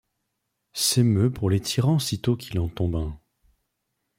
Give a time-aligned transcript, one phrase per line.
[0.73, 3.19] S'émeut pour les tyrans sitôt qu'il en tombe un